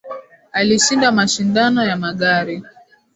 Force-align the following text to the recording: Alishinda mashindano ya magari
Alishinda 0.51 1.11
mashindano 1.11 1.79
ya 1.89 1.97
magari 2.05 2.55